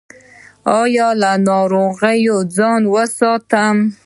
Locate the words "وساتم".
2.93-3.75